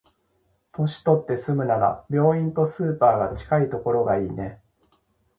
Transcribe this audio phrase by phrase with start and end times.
[0.71, 4.59] 年取って住むなら、病院とスーパーが近いところがいいね。